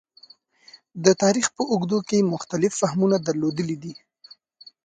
د 1.03 1.05
تاریخ 1.23 1.45
په 1.55 1.63
اوږدو 1.71 1.99
کې 2.09 2.29
مختلف 2.33 2.71
فهمونه 2.81 3.17
درلودلي 3.27 3.77
دي. 3.83 3.93